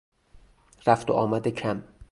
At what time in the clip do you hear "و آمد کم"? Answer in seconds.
1.09-1.83